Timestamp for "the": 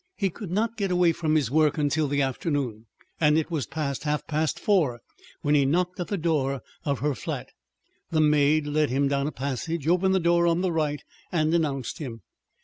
2.07-2.23, 6.07-6.17, 8.09-8.19, 9.27-9.31, 10.15-10.19, 10.61-10.71